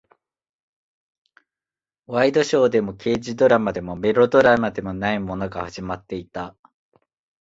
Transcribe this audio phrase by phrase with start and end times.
[2.07, 6.57] ワイドショーでも、刑事ドラマでも、メロドラマでもないものが始まっていた。